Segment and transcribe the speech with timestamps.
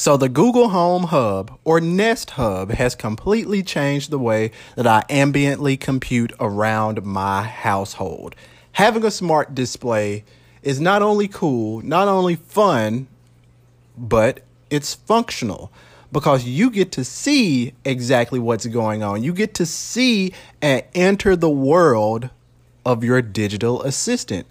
[0.00, 5.02] So, the Google Home Hub or Nest Hub has completely changed the way that I
[5.10, 8.34] ambiently compute around my household.
[8.72, 10.24] Having a smart display
[10.62, 13.08] is not only cool, not only fun,
[13.94, 14.40] but
[14.70, 15.70] it's functional
[16.10, 19.22] because you get to see exactly what's going on.
[19.22, 20.32] You get to see
[20.62, 22.30] and enter the world
[22.86, 24.46] of your digital assistant.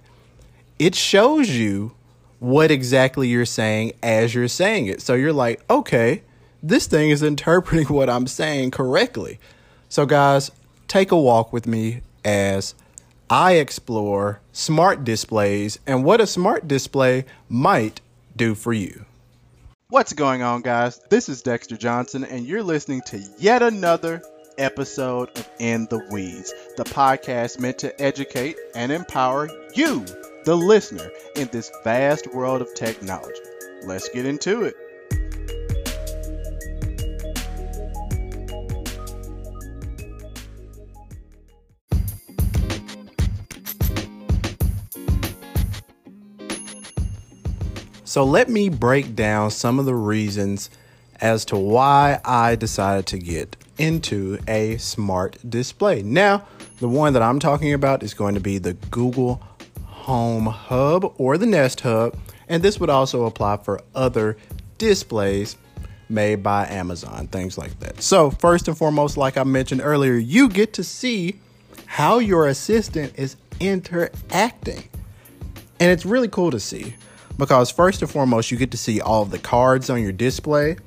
[0.77, 1.95] It shows you
[2.39, 5.01] what exactly you're saying as you're saying it.
[5.01, 6.23] So you're like, okay,
[6.63, 9.39] this thing is interpreting what I'm saying correctly.
[9.89, 10.51] So, guys,
[10.87, 12.75] take a walk with me as
[13.29, 18.01] I explore smart displays and what a smart display might
[18.35, 19.05] do for you.
[19.89, 20.99] What's going on, guys?
[21.09, 24.21] This is Dexter Johnson, and you're listening to yet another
[24.59, 30.05] episode of In the Weeds, the podcast meant to educate and empower you
[30.45, 33.39] the listener in this vast world of technology.
[33.85, 34.75] Let's get into it.
[48.03, 50.71] So, let me break down some of the reasons
[51.21, 56.03] as to why I decided to get into a smart display.
[56.03, 56.45] Now,
[56.79, 59.41] the one that I'm talking about is going to be the Google
[59.85, 62.15] Home Hub or the Nest Hub,
[62.47, 64.37] and this would also apply for other
[64.77, 65.57] displays
[66.09, 68.01] made by Amazon, things like that.
[68.01, 71.39] So, first and foremost, like I mentioned earlier, you get to see
[71.85, 74.83] how your assistant is interacting.
[75.79, 76.95] And it's really cool to see
[77.37, 80.77] because, first and foremost, you get to see all of the cards on your display.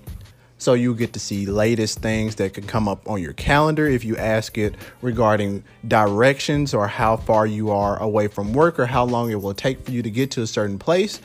[0.62, 4.04] So you get to see latest things that can come up on your calendar if
[4.04, 9.04] you ask it regarding directions or how far you are away from work or how
[9.04, 11.20] long it will take for you to get to a certain place.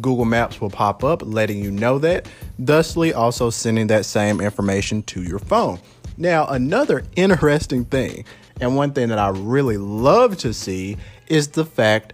[0.00, 2.26] Google Maps will pop up letting you know that,
[2.58, 5.78] thusly also sending that same information to your phone.
[6.16, 8.24] Now, another interesting thing,
[8.60, 10.96] and one thing that I really love to see,
[11.28, 12.12] is the fact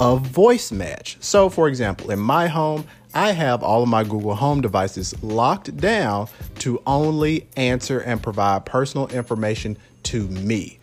[0.00, 1.18] of voice match.
[1.20, 5.76] So, for example, in my home, I have all of my Google Home devices locked
[5.76, 10.80] down to only answer and provide personal information to me.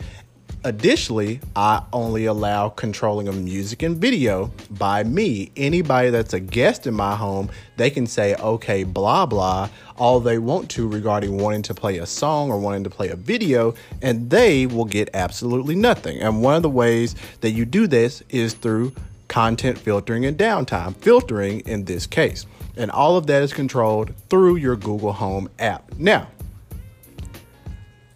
[0.64, 5.52] Additionally, I only allow controlling of music and video by me.
[5.58, 10.38] Anybody that's a guest in my home, they can say, okay, blah, blah, all they
[10.38, 14.30] want to regarding wanting to play a song or wanting to play a video, and
[14.30, 16.20] they will get absolutely nothing.
[16.20, 18.94] And one of the ways that you do this is through
[19.32, 22.46] content filtering and downtime filtering in this case.
[22.76, 25.90] And all of that is controlled through your Google Home app.
[25.98, 26.28] Now,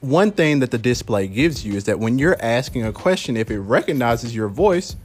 [0.01, 3.49] one thing that the display gives you is that when you're asking a question, if
[3.49, 4.97] it recognizes your voice,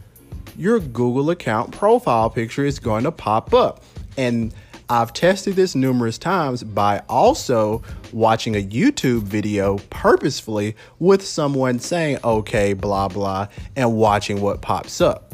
[0.59, 3.85] your Google account profile picture is going to pop up.
[4.19, 4.53] And
[4.89, 7.83] I've tested this numerous times by also
[8.13, 15.01] watching a YouTube video purposefully with someone saying, okay, blah, blah, and watching what pops
[15.01, 15.30] up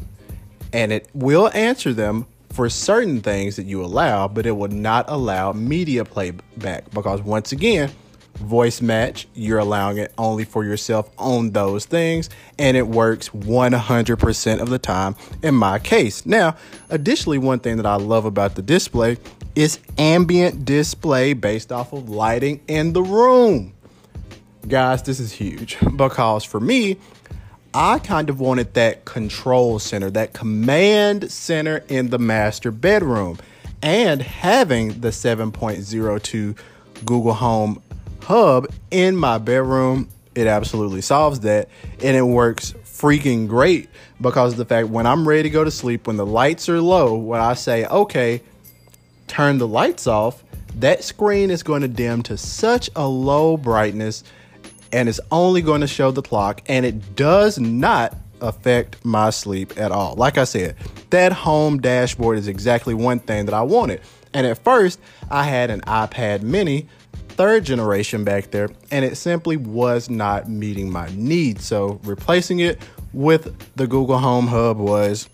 [0.73, 5.05] and it will answer them for certain things that you allow, but it will not
[5.09, 7.91] allow media playback because once again,
[8.37, 14.61] voice match, you're allowing it only for yourself on those things, and it works 100%
[14.61, 16.25] of the time in my case.
[16.27, 16.57] Now,
[16.91, 19.19] additionally, one thing that I love about the display
[19.55, 23.73] is ambient display based off of lighting in the room.
[24.69, 26.97] Guys, this is huge because for me,
[27.79, 33.39] I kind of wanted that control center, that command center in the master bedroom.
[33.83, 36.57] And having the 7.02
[37.05, 37.83] Google Home
[38.23, 41.69] Hub in my bedroom, it absolutely solves that.
[42.03, 43.91] And it works freaking great
[44.23, 46.81] because of the fact when I'm ready to go to sleep, when the lights are
[46.81, 48.41] low, when I say, okay,
[49.27, 50.43] turn the lights off,
[50.77, 54.25] that screen is going to dim to such a low brightness
[54.93, 59.79] and it's only going to show the clock and it does not affect my sleep
[59.79, 60.15] at all.
[60.15, 60.77] Like I said,
[61.11, 64.01] that home dashboard is exactly one thing that I wanted.
[64.35, 66.87] And at first, I had an iPad mini,
[67.29, 71.65] third generation back there, and it simply was not meeting my needs.
[71.65, 72.81] So replacing it
[73.13, 75.29] with the Google Home Hub was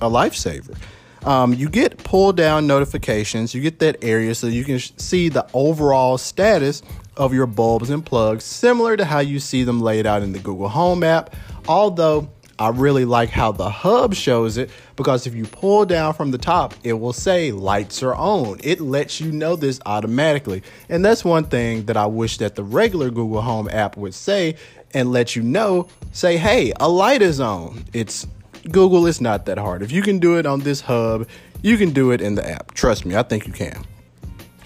[0.00, 0.76] a lifesaver.
[1.24, 5.28] Um, you get pull down notifications, you get that area so you can sh- see
[5.28, 6.82] the overall status
[7.18, 10.38] of your bulbs and plugs, similar to how you see them laid out in the
[10.38, 11.34] Google Home app.
[11.66, 12.30] Although
[12.60, 16.38] I really like how the hub shows it because if you pull down from the
[16.38, 18.58] top, it will say lights are on.
[18.64, 20.62] It lets you know this automatically.
[20.88, 24.56] And that's one thing that I wish that the regular Google Home app would say
[24.94, 27.84] and let you know, say, hey, a light is on.
[27.92, 28.26] It's
[28.70, 29.82] Google, it's not that hard.
[29.82, 31.28] If you can do it on this hub,
[31.62, 32.74] you can do it in the app.
[32.74, 33.84] Trust me, I think you can.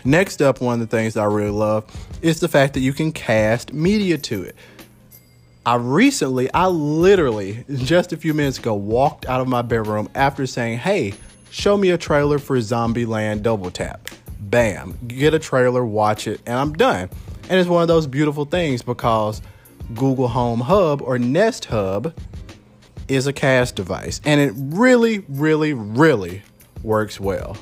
[0.05, 1.85] Next up, one of the things I really love
[2.23, 4.57] is the fact that you can cast media to it.
[5.65, 10.47] I recently, I literally just a few minutes ago walked out of my bedroom after
[10.47, 11.15] saying, Hey,
[11.51, 14.09] show me a trailer for Zombieland Double Tap.
[14.41, 17.09] Bam, get a trailer, watch it, and I'm done.
[17.49, 19.41] And it's one of those beautiful things because
[19.95, 22.13] Google Home Hub or Nest Hub
[23.07, 26.43] is a cast device, and it really, really, really
[26.83, 27.57] works well.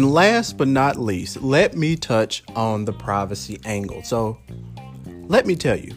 [0.00, 4.02] And last but not least, let me touch on the privacy angle.
[4.02, 4.38] So,
[5.28, 5.92] let me tell you,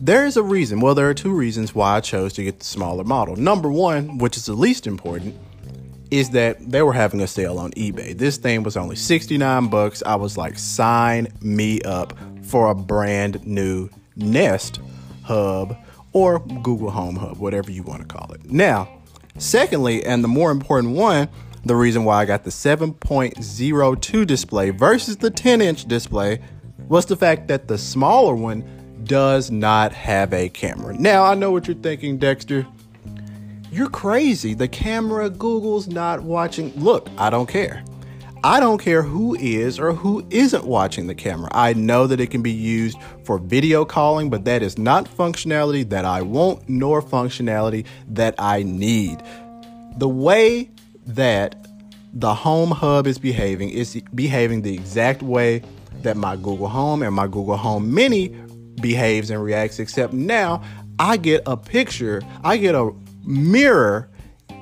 [0.00, 0.80] there is a reason.
[0.80, 3.36] Well, there are two reasons why I chose to get the smaller model.
[3.36, 5.36] Number one, which is the least important,
[6.10, 8.16] is that they were having a sale on eBay.
[8.16, 10.02] This thing was only 69 bucks.
[10.06, 14.80] I was like, sign me up for a brand new Nest
[15.24, 15.76] Hub
[16.14, 18.50] or Google Home Hub, whatever you want to call it.
[18.50, 18.88] Now,
[19.36, 21.28] secondly, and the more important one,
[21.64, 26.40] the reason why I got the 7.02 display versus the 10 inch display
[26.88, 28.64] was the fact that the smaller one
[29.04, 30.94] does not have a camera.
[30.94, 32.66] Now, I know what you're thinking, Dexter.
[33.70, 34.54] You're crazy.
[34.54, 36.72] The camera, Google's not watching.
[36.76, 37.84] Look, I don't care.
[38.44, 41.48] I don't care who is or who isn't watching the camera.
[41.52, 45.88] I know that it can be used for video calling, but that is not functionality
[45.88, 49.22] that I want nor functionality that I need.
[49.96, 50.70] The way
[51.06, 51.66] that
[52.12, 55.62] the Home Hub is behaving is behaving the exact way
[56.02, 58.28] that my Google Home and my Google Home Mini
[58.80, 60.62] behaves and reacts, except now
[60.98, 62.92] I get a picture, I get a
[63.24, 64.08] mirror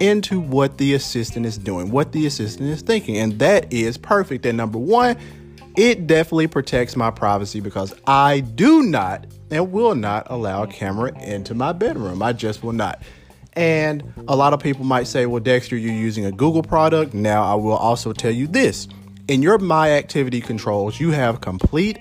[0.00, 3.18] into what the assistant is doing, what the assistant is thinking.
[3.18, 4.46] And that is perfect.
[4.46, 5.16] And number one,
[5.76, 11.16] it definitely protects my privacy because I do not and will not allow a camera
[11.22, 12.22] into my bedroom.
[12.22, 13.02] I just will not.
[13.54, 17.12] And a lot of people might say, well, Dexter, you're using a Google product.
[17.12, 18.88] Now, I will also tell you this
[19.28, 21.98] in your My Activity controls, you have complete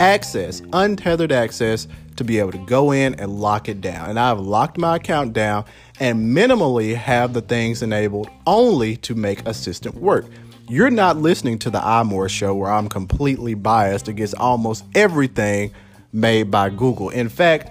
[0.00, 4.10] access, untethered access to be able to go in and lock it down.
[4.10, 5.64] And I've locked my account down
[6.00, 10.26] and minimally have the things enabled only to make Assistant work.
[10.68, 15.72] You're not listening to the iMore show where I'm completely biased against almost everything
[16.12, 17.10] made by Google.
[17.10, 17.70] In fact,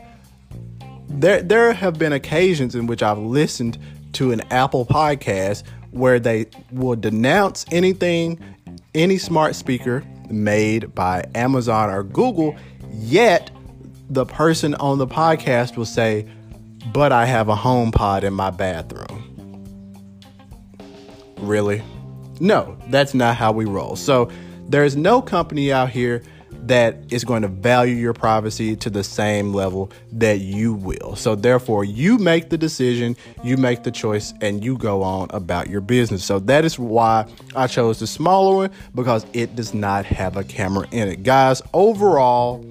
[1.19, 3.78] there there have been occasions in which I've listened
[4.13, 8.40] to an Apple podcast where they will denounce anything,
[8.96, 12.56] any smart speaker made by Amazon or Google,
[12.92, 13.52] yet
[14.10, 16.28] the person on the podcast will say,
[16.94, 19.28] But I have a HomePod in my bathroom.
[21.38, 21.81] Really?
[22.40, 23.96] No, that's not how we roll.
[23.96, 24.30] So
[24.68, 26.24] there's no company out here
[26.68, 31.16] that is going to value your privacy to the same level that you will.
[31.16, 35.69] So, therefore, you make the decision, you make the choice, and you go on about
[35.69, 36.24] your business.
[36.24, 37.25] So, that is why
[37.56, 41.24] I chose the smaller one because it does not have a camera in it.
[41.24, 42.66] Guys, overall,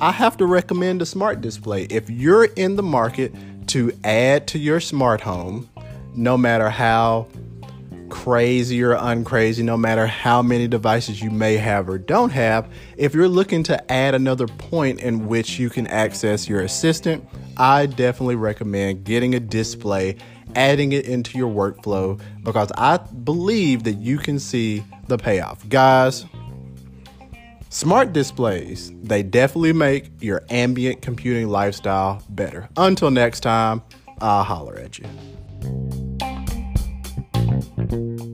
[0.00, 1.84] I have to recommend a smart display.
[1.84, 3.32] If you're in the market
[3.68, 5.68] to add to your smart home,
[6.14, 7.28] no matter how
[8.14, 13.12] crazy or uncrazy, no matter how many devices you may have or don't have, if
[13.12, 18.36] you're looking to add another point in which you can access your assistant, I definitely
[18.36, 20.16] recommend getting a display,
[20.54, 25.68] adding it into your workflow, because I believe that you can see the payoff.
[25.68, 26.24] Guys,
[27.70, 32.68] Smart displays, they definitely make your ambient computing lifestyle better.
[32.76, 33.82] Until next time,
[34.20, 36.03] I'll holler at you.
[37.94, 38.33] Thank you.